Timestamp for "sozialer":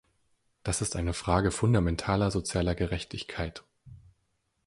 2.31-2.73